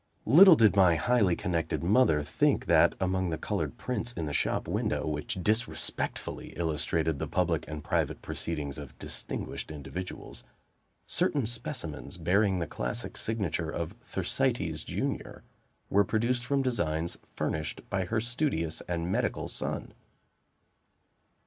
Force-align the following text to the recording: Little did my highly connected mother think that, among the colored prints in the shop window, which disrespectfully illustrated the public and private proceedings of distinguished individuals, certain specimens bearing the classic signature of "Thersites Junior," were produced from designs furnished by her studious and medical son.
Little 0.25 0.55
did 0.55 0.75
my 0.75 0.95
highly 0.95 1.35
connected 1.35 1.83
mother 1.83 2.23
think 2.23 2.65
that, 2.65 2.95
among 2.99 3.29
the 3.29 3.37
colored 3.37 3.77
prints 3.77 4.11
in 4.13 4.25
the 4.25 4.33
shop 4.33 4.67
window, 4.67 5.05
which 5.05 5.37
disrespectfully 5.43 6.53
illustrated 6.57 7.19
the 7.19 7.27
public 7.27 7.67
and 7.67 7.83
private 7.83 8.19
proceedings 8.23 8.79
of 8.79 8.97
distinguished 8.97 9.69
individuals, 9.69 10.43
certain 11.05 11.45
specimens 11.45 12.17
bearing 12.17 12.57
the 12.57 12.65
classic 12.65 13.15
signature 13.15 13.69
of 13.69 13.91
"Thersites 14.11 14.83
Junior," 14.83 15.43
were 15.91 16.03
produced 16.03 16.47
from 16.47 16.63
designs 16.63 17.19
furnished 17.35 17.81
by 17.91 18.05
her 18.05 18.19
studious 18.19 18.81
and 18.87 19.11
medical 19.11 19.47
son. 19.47 19.93